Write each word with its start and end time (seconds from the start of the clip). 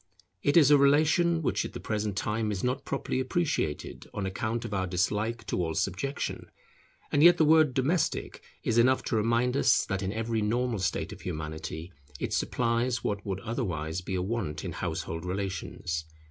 It 0.41 0.57
is 0.57 0.71
a 0.71 0.79
relation 0.79 1.43
which 1.43 1.63
at 1.63 1.73
the 1.73 1.79
present 1.79 2.17
time 2.17 2.51
is 2.51 2.63
not 2.63 2.85
properly 2.85 3.19
appreciated 3.19 4.07
on 4.15 4.25
account 4.25 4.65
of 4.65 4.73
our 4.73 4.87
dislike 4.87 5.45
to 5.45 5.63
all 5.63 5.75
subjection; 5.75 6.49
and 7.11 7.21
yet 7.21 7.37
the 7.37 7.45
word 7.45 7.75
domestic 7.75 8.41
is 8.63 8.79
enough 8.79 9.03
to 9.03 9.15
remind 9.15 9.55
us 9.55 9.85
that 9.85 10.01
in 10.01 10.11
every 10.11 10.41
normal 10.41 10.79
state 10.79 11.13
of 11.13 11.21
Humanity, 11.21 11.93
it 12.19 12.33
supplies 12.33 13.03
what 13.03 13.23
would 13.27 13.41
otherwise 13.41 14.01
be 14.01 14.15
a 14.15 14.23
want 14.23 14.65
in 14.65 14.71
household 14.71 15.23
relations. 15.23 16.05